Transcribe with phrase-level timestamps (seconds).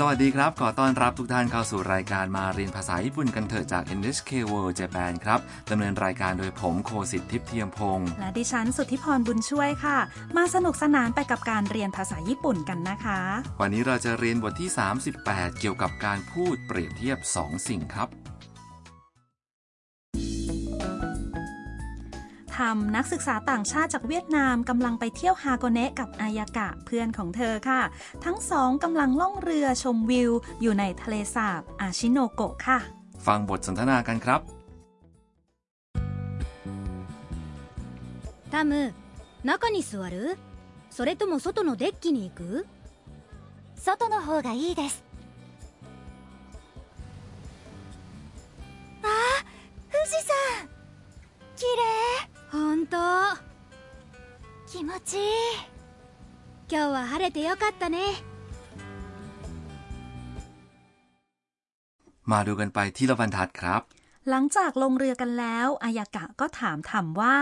[0.00, 5.40] สวัสดีครับ ขอต้อนรับทุกท่านเข้าสู่รายการมาเรียนภาษาญี่ปุ่นกันเถอะจาก NHK World Japan ครับ
[5.70, 9.98] ดำเนินรายการโดยผมโคสิทธิ์ทิพย์เทียมพงศ์และดิฉันสุทธิพรบุญช่วยค่ะ
[10.36, 13.20] มาสนุกสนานไปกับการเรียนภาษาญี่ปุ่นกันนะคะ
[13.60, 14.70] วันนี้เราจะเรียนบทที่
[15.14, 18.08] 38 เกี่ยวกับการพูดเปรียบเทียบ 2 สิ่งครับ
[22.57, 27.81] ทำนักศึกษาต่างชาติจากเวียดนามกำลังไปเที่ยวฮาโกเนะกับอายากะเพื่อนของเธอค่ะ
[28.25, 32.79] ทั้งสองกำลังล่องเรือชมวิว อยู่ในทะเลสาบอาชิโนโกะค่ะ
[33.27, 34.41] ฟังบทสนทนากันครับ
[38.53, 38.93] タム
[39.43, 40.37] 中に座る
[40.91, 42.67] それとも外のデッキに行く
[43.75, 45.03] 外の方がいいです
[49.01, 50.69] あー富士山
[51.55, 51.65] 綺
[52.47, 52.97] 麗本当
[54.67, 55.23] 気持ちいい
[56.71, 57.97] 今日は晴れてよかったね
[62.25, 63.81] มาดูกันไปที่ละบรรทัดครับ
[64.29, 67.37] หลังจากลงเรือกันแล้ว อายากะก็ถามทำว่า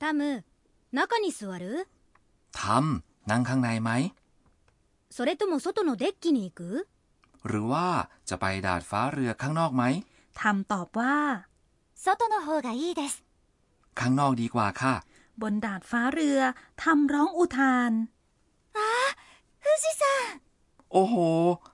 [0.00, 0.44] タム
[0.92, 1.88] 中に座る
[2.52, 3.90] ทำนั่งข้างในไหม
[5.10, 6.88] それとも外のデッキに行く
[7.46, 7.86] หรือว่า
[8.28, 9.82] จะไปดาดฟ้าเรือข้างนอกไหม
[10.40, 11.14] ทำตอบว่า
[11.94, 13.25] 外の方がいいです
[13.98, 14.94] ข้างนอกดีกว่าค่ะ
[15.42, 16.40] บนดาดฟ้าเรือ
[16.82, 17.92] ทำร้องอุทาน
[19.62, 20.02] 富士山
[20.92, 21.14] โอ้โห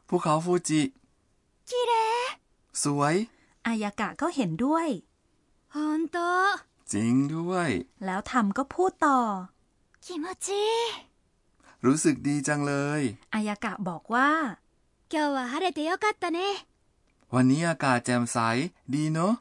[0.09, 0.83] ภูเขาฟูจิ
[1.71, 1.93] 綺麗
[2.83, 3.15] สวย
[3.67, 4.89] อายากะก็เห็นด้วย
[5.73, 5.75] 本
[6.15, 6.17] 当
[6.93, 7.71] จริงด้วย
[8.05, 9.19] แล้วทำก็พูดต่อ
[10.05, 10.65] 気持ちい
[11.05, 11.09] い
[11.85, 13.03] รู้สึกดีจังเลย
[13.35, 14.31] อายากะบอกว่า
[15.13, 16.39] 今日は晴れてよかったね
[17.35, 18.39] วันนี้อากาศแจ่มใส
[18.95, 19.33] ดีเนอะ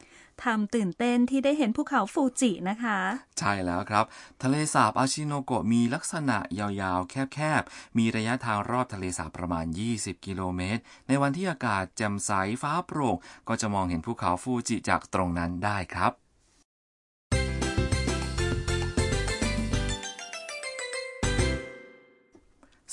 [0.44, 2.98] ทำตื่นเต้นที่ได้เห็นภูเขาฟูจินะคะ
[3.38, 4.04] ใช่แล้วครับ
[4.42, 12.30] ทะเลสาบอาชิโนโกะมีลักษณะยาวๆ แคบๆ มีระยะทางรอบทะเลสาบประมาณ 20 กิโลเมตร ในวันที่อากาศแจ่มใส
[12.62, 13.16] ฟ้าโปร่ง
[13.48, 16.12] ก็จะมองเห็นภูเขาฟูจิจากตรงนั้นได้ครับ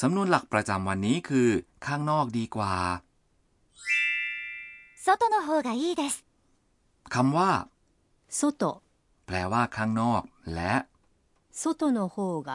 [0.01, 1.49] สำนวนหลักประจำวันนี้คือ
[1.85, 2.75] ข้างนอกดีกว่า
[5.05, 6.25] 外の方がいいです
[7.13, 7.51] คำว่า
[8.39, 8.41] 外
[9.25, 10.21] แปลว่าข้างนอก
[10.53, 10.73] และ
[11.61, 11.63] 外
[11.97, 12.15] の方
[12.47, 12.49] が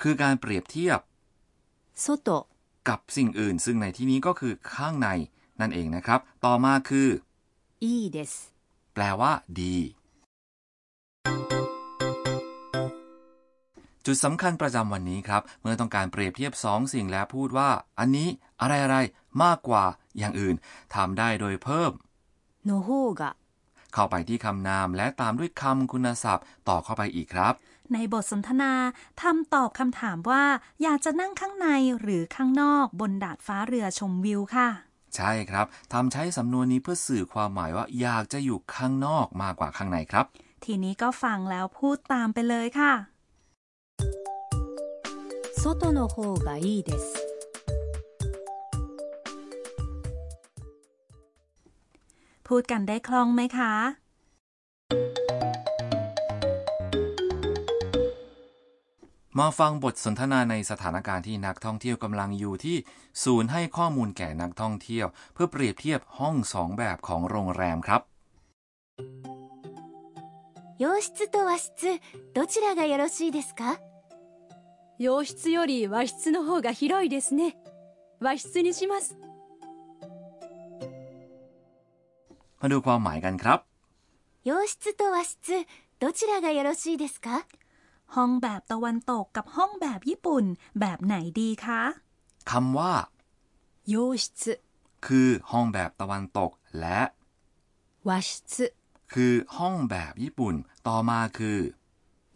[0.00, 1.00] คือการเปรียบเทียบ
[2.04, 2.06] 外
[2.88, 5.08] กับสิ่งอื่น ซึ่งในที่นี้ก็คือข้างใน
[5.60, 7.08] นั่นเองนะครับ ต่อมาคือ
[7.84, 8.32] いいです
[8.94, 9.76] แปลว่า ดี
[14.06, 18.28] จุดสำคัญประจำวันนี้ครับ เมื่อต้องการเปรียบเทียบสองสิ่งและพูดว่า อันนี้
[18.60, 18.96] อะไรอะไร
[19.42, 19.84] มากกว่า
[20.18, 20.56] อย่างอื่น
[20.94, 21.92] ทำได้โดยเพิ่ม
[22.68, 22.88] の方
[23.20, 23.22] が
[23.94, 27.54] เข้าไปที่คำนามและตามด้วยคำคุณศัพท์ ต่อเข้าไปอีกครับ
[27.92, 28.72] ในบทสนทนา
[29.22, 30.44] ทำตอบคำถามว่า
[30.82, 31.68] อยากจะนั่งข้างใน
[32.00, 34.68] หรือข้างนอกบนดาดฟ้าเรือชมวิวค่ะ
[35.16, 40.26] ใช่ครับทำใช้สำนวนนี้เพื่อสื่อความหมายว่า อยากจะอยู่ข้างนอกมากกว่าข้างในครับ
[40.64, 42.92] ทีนี้ก็ฟังแล้วพูดตามไปเลยค่ะ
[45.62, 47.31] 外の方がいいです
[52.52, 53.72] พูดกันได้คล่องไหมคะ
[59.38, 62.76] มาฟังบทสนทนาในสถานการณ์ที่นักท่องเที่ยวกำลังอยู่ที่
[63.24, 68.02] ศูนย์ให้ข้อมูลแก่นักท่องเที่ยว เพื่อเปรียบเทียบห้องสองแบบของโรงแรมครับ
[70.78, 72.00] 洋室と和室
[72.34, 73.80] どちらがよろしいですか
[74.98, 77.56] 洋室より和室の方が広いですね
[78.20, 79.16] 和室にします
[82.62, 83.58] มาดูความหมายกันครับ
[84.48, 85.66] 洋室と和室
[85.98, 87.46] どちらがよろしいですか
[88.14, 90.44] ห้องแบบตะวันตกกับห้องแบบญี่ปุ่น
[90.80, 91.82] แบบไหนดีคะ
[92.50, 92.94] คำว่า
[93.92, 94.26] 洋室
[95.06, 97.00] คือห้องแบบตะวันตก และ
[98.08, 98.28] 和室
[99.12, 100.54] คือห้องแบบญี่ปุ่น
[100.88, 101.58] ต่อมาคือ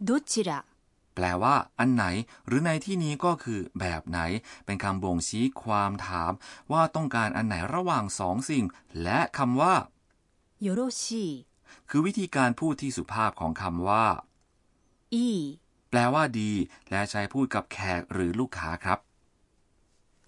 [0.07, 0.51] どちら
[1.15, 2.05] แปลว่า อันไหน
[2.47, 4.19] หรือในที่นี้ก็คือแบบไหน
[4.65, 6.31] เป็นคำบ่งชี้ความถาม
[6.71, 8.65] ว่าต้องการอันไหนระหว่างสองสิ่ง
[9.03, 9.73] และคำว่า
[10.65, 11.29] よろしい
[11.89, 14.05] คือวิธีการพูดที่สุภาพของคำว่า
[15.15, 15.39] いい
[15.89, 16.51] แปลว่าดี
[16.89, 18.99] และใช้พูดกับแขกหรือลูกค้าครับ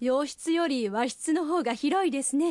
[0.06, 2.44] 洋室より和室の方が広いですね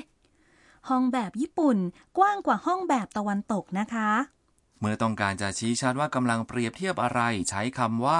[0.90, 1.78] ห้องแบบญี่ปุ่น
[2.18, 4.10] กว้างกว่าห้องแบบตะวันตกนะคะ
[4.80, 8.20] เมื่อต้องการจะชี้ชัดว่ากำลังเปรียบเทียบอะไร ใช้คำว่า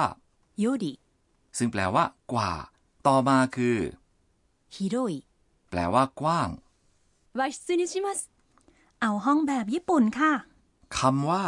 [0.64, 0.84] より
[1.58, 2.52] ซึ่งแปลว่า กว่า
[3.06, 3.78] ต่อมาคือ
[4.76, 4.78] 広
[5.12, 5.16] い
[5.70, 6.48] แปลว่ากว้าง
[7.38, 8.29] 和室にします
[9.02, 10.32] เอาห้องแบบญี่ปุ่นค่ะ
[10.98, 11.44] คำว่า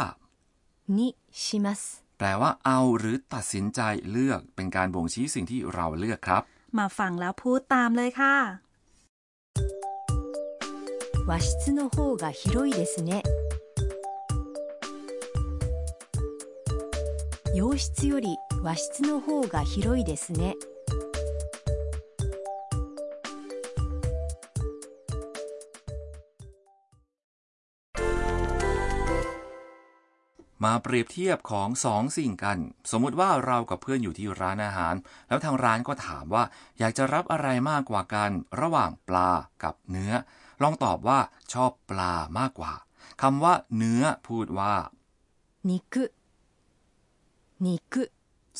[0.97, 1.81] にします
[2.17, 3.81] แปลว่าเอาหรือตัดสินใจ
[4.11, 6.43] เลือก เป็นการบ่งชี้สิ่งที่เราเลือกครับ
[6.77, 8.35] มาฟังแล้วพูดตามเลยค่ะ
[11.29, 13.21] 和室の方が広いですね
[17.53, 20.55] 洋室より和室の方が広いですね
[30.64, 32.58] มาเปรียบเทียบของสองสิ่งกัน
[32.90, 34.94] สมมุติว่าเรากับเพื่อนอยู่ที่ร้านอาหาร
[35.28, 36.44] แล้วทางร้านก็ถามว่า
[36.78, 38.30] อยากจะรับอะไรมากกว่ากัน
[38.60, 39.30] ระหว่างปลา
[39.62, 40.12] กับเนื้อ
[40.62, 41.18] ลองตอบว่า
[41.52, 42.74] ชอบปลามากกว่า
[43.22, 44.74] คำว่าเนื้อพูดว่า
[45.68, 45.78] นิ
[47.64, 48.04] นิกุ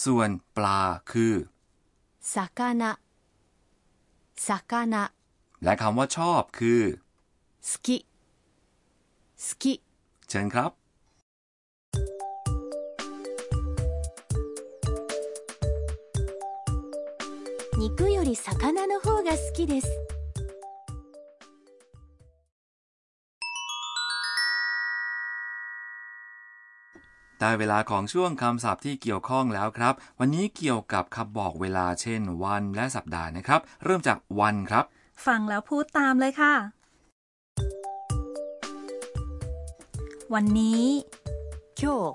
[0.05, 0.81] ส่วนปลา
[1.13, 1.35] คือ
[2.35, 5.05] สาา
[5.65, 6.83] และคำว่าชอบคือ
[7.71, 7.97] สกิ
[9.47, 9.49] ส
[10.29, 10.84] เชิญครับ
[17.78, 19.88] 肉より魚の方が好きです
[27.40, 34.86] ได้เวลาของช่วงคำศัพท์ที่เกี่ยวข้องแล้วครับ วันนี้เกี่ยวกับคำบอกเวลาเช่น วันและสัปดาห์นะครับ เริ่มจากวันครับ
[35.26, 36.54] ฟังแล้วพูดตามเลยค่ะ
[40.34, 40.84] วันนี้
[41.82, 42.12] 今日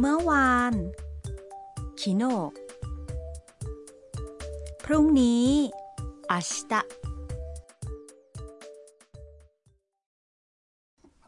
[0.00, 0.72] เมื่อวาน
[2.00, 2.24] 昨日
[2.67, 2.67] พ
[4.90, 5.48] รุ่งนี้
[6.30, 6.32] 明
[6.70, 6.72] 日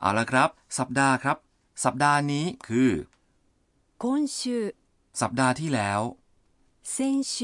[0.00, 1.36] เอาละครับ สัปดาห์ครับ
[1.84, 2.90] สัปดาห์นี้คือ
[4.02, 4.04] 今
[4.36, 4.38] 週
[5.20, 6.00] สัปดาห์ที่แล้ว
[6.94, 6.96] 先
[7.32, 7.34] 週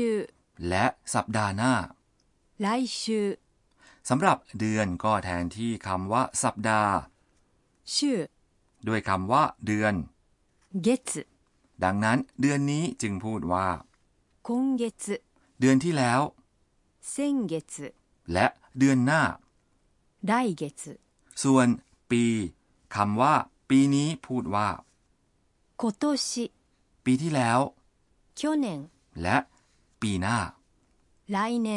[0.69, 0.85] และ
[1.15, 1.75] สัปดาห์หน้า
[2.65, 2.67] 来
[3.01, 3.03] 週
[4.09, 6.95] สำหรับเดือนก็แทนที่คำว่า สัปดาห์
[7.95, 7.97] 週
[8.89, 9.95] ด้วยคำว่า เดือน
[10.87, 10.89] 月
[11.85, 13.69] ดังนั้นเดือนนี้จึงพูดว่า
[14.47, 14.49] 今
[14.81, 14.85] 月
[15.61, 16.21] เดือนที่แล้ว
[17.13, 17.15] 先
[17.51, 17.55] 月
[18.33, 18.47] และ
[18.79, 19.23] เดือนหน้า
[20.31, 20.63] 来月
[21.43, 21.67] ส่วน
[22.11, 22.25] ปี
[22.95, 23.35] คำว่า
[23.69, 24.69] ปีนี้พูดว่า
[25.81, 26.51] 今年
[27.05, 27.59] ปีที่แล้ว
[28.39, 28.67] 去年
[29.23, 29.37] และ
[30.03, 30.37] ปีหน้า
[31.37, 31.69] 来年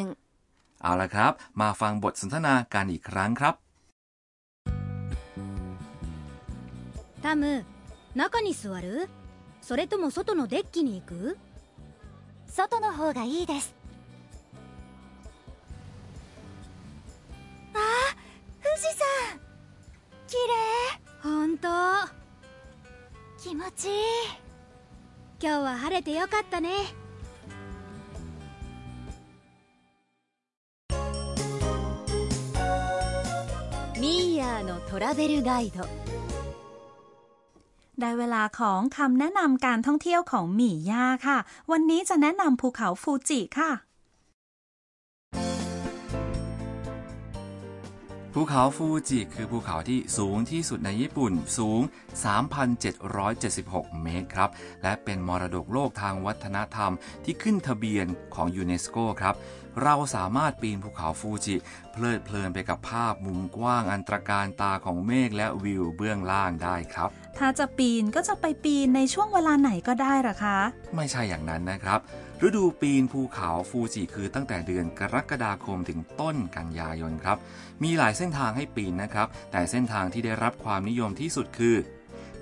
[0.81, 1.31] เอาละครับ
[1.61, 3.55] มาฟังบทสนทนากันอีกครั้งครับ
[7.23, 7.65] タム
[8.13, 9.09] 中に座る
[9.61, 11.37] それとも外のデッキに行く
[12.50, 13.74] 外の方がいいです。
[17.74, 17.78] あ
[18.62, 19.40] 富士山。
[20.26, 20.36] 綺
[21.22, 21.68] 本当。
[23.40, 23.94] 気持ちいい。
[25.40, 26.70] 今日は晴れてよかったね。
[33.98, 35.84] ミーヤーのトラベルガイド。
[38.02, 41.38] ได้เวลาของคำแนะนำการท่องเที่ยวของหมี่ย่าค่ะ
[41.70, 43.70] วันนี้จะแนะนำภูเขาฟูจิค่ะ
[48.34, 51.80] ภูเขาฟูจิคือภูเขาที่สูงที่สุดในญี่ปุ่นสูง
[52.92, 54.50] 3,776 เมตรครับ
[54.82, 56.92] และเป็นมรดกโลกทางวัฒนธรรม
[57.24, 59.34] ที่ขึ้นทะเบียนของยูเนสโกครับ
[59.82, 61.56] เราสามารถปีนภูเขาฟูจิ
[61.92, 70.58] เพลิดเพลินไปกับภาพมุมกว้างอันตรการตาของเมฆและวิวเบื้องล่างได้ครับ ถ้าจะปีนก็จะไปปีนในช่วงเวลาไหนก็ได้หรอคะ
[70.96, 72.00] ไม่ใช่อย่างนั้นนะครับ
[72.46, 77.38] ฤดูปีนภูเขาฟูจิคือตั้งแต่เดือนกรกฎาคมถึงต้นกันยายนครับ
[77.82, 81.76] มีหลายเส้นทางให้ปีนนะครับ แต่เส้นทางที่ได้รับความนิยมที่สุดคือ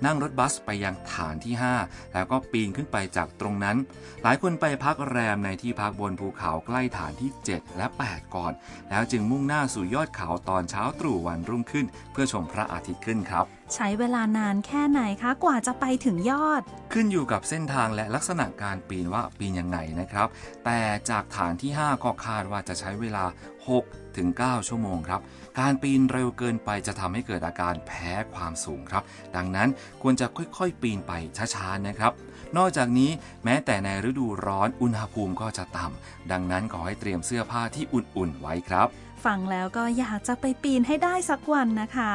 [0.05, 1.53] นั่งรถบัสไปยังฐานที่
[1.83, 3.77] 5 แล้วก็ปีนขึ้นไปจากตรงนั้น
[4.23, 8.53] หลายคนไปพักแรมในที่พักบนภูเขาใกล้ฐานที่ 7 และ 8 ก่อน
[8.89, 16.61] แล้วจึงมุ่งหน้าสู่ยอดเขาตอนเช้าตรู่วันรุ่งขึ้น เพื่อชมพระอาทิตย์ขึ้นครับ ใช้เวลานานแค่ไหนคะกว่าจะไปถึงยอด
[16.93, 20.27] ขึ้นอยู่กับเส้นทางและลักษณะการปีนว่าปีนยังไงนะครับ
[20.65, 20.79] แต่
[21.09, 23.25] จากฐานที่ 5 ก็คาดว่าจะใช้เวลา
[23.69, 25.21] 6ถึง 9 ชั่วโมงครับ
[25.59, 29.03] การปีนเร็วเกินไปจะทำให้เกิดอาการแพ้ความสูงครับ
[29.35, 29.69] ดังนั้น
[30.01, 30.27] ควรจะ
[30.57, 31.11] ค่อยๆ ปีนไป
[31.53, 32.13] ช้าๆนะครับ
[32.57, 33.11] นอกจากนี้
[33.43, 38.87] แม้แต่ในฤดูร้อนอุณหภูมิก็จะต่ำดังนั้นขอให้เตรียมเสื้อผ้าที่อุ่นๆไว้ครับ
[39.25, 42.13] ฟังแล้วก็อยากจะไปปีนให้ได้สักวันนะคะ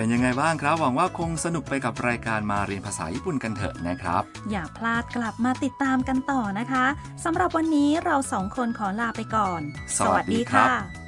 [0.00, 6.86] เป็นยังไงบ้างครับ หวังว่าคงสนุกไปกับรายการมาเรียนภาษาญี่ปุ่นกันเถอะนะครับ อย่าพลาดกลับมาติดตามกันต่อนะคะ
[7.24, 9.60] สำหรับวันนี้เราสองคนขอลาไปก่อน
[9.98, 10.99] สวัสดีครับสวัสดีค่ะ